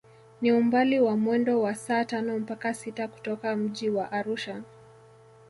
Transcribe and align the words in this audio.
Ni 0.41 0.51
umbali 0.51 0.99
wa 0.99 1.17
mwendo 1.17 1.61
wa 1.61 1.75
saa 1.75 2.05
tano 2.05 2.39
mpaka 2.39 2.73
sita 2.73 3.07
kutoka 3.07 3.55
mji 3.55 3.89
wa 3.89 4.11
Arusha 4.11 4.61